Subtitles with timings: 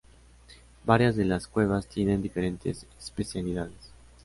[0.83, 3.91] Varias de las cuevas tienen diferentes especialidades.